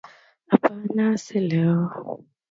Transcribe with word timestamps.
The 0.49 0.57
song 0.67 0.79
originated 0.99 1.11
as 1.13 1.29
a 1.29 1.33
Jamaican 1.35 1.87
folk 1.89 1.93
song. 2.17 2.25